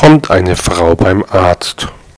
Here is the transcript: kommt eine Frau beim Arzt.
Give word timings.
kommt 0.00 0.30
eine 0.30 0.56
Frau 0.56 0.94
beim 0.94 1.22
Arzt. 1.28 1.88